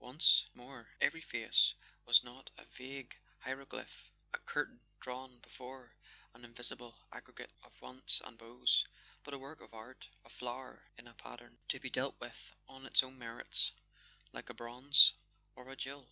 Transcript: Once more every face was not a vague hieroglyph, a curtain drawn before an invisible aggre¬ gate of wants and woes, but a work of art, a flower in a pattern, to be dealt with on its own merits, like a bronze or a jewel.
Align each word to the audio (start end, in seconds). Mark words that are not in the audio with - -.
Once 0.01 0.45
more 0.55 0.87
every 0.99 1.21
face 1.21 1.75
was 2.07 2.23
not 2.23 2.49
a 2.57 2.63
vague 2.75 3.13
hieroglyph, 3.41 4.09
a 4.33 4.39
curtain 4.39 4.79
drawn 4.99 5.29
before 5.43 5.91
an 6.33 6.43
invisible 6.43 6.95
aggre¬ 7.13 7.35
gate 7.35 7.51
of 7.63 7.71
wants 7.83 8.19
and 8.25 8.41
woes, 8.41 8.83
but 9.23 9.35
a 9.35 9.37
work 9.37 9.61
of 9.61 9.75
art, 9.75 10.07
a 10.25 10.29
flower 10.31 10.81
in 10.97 11.05
a 11.05 11.13
pattern, 11.13 11.55
to 11.67 11.79
be 11.79 11.87
dealt 11.91 12.19
with 12.19 12.55
on 12.67 12.87
its 12.87 13.03
own 13.03 13.19
merits, 13.19 13.73
like 14.33 14.49
a 14.49 14.55
bronze 14.55 15.13
or 15.55 15.69
a 15.69 15.75
jewel. 15.75 15.99